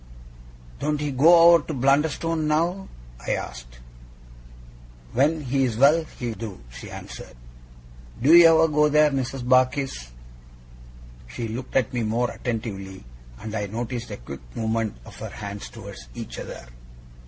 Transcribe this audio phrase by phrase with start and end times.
[0.79, 2.89] 'Don't he go over to Blunderstone now?'
[3.27, 3.77] I asked.
[5.13, 7.35] 'When he's well he do,' she answered.
[8.19, 9.47] 'Do YOU ever go there, Mrs.
[9.47, 10.09] Barkis?'
[11.27, 13.03] She looked at me more attentively,
[13.41, 16.65] and I noticed a quick movement of her hands towards each other.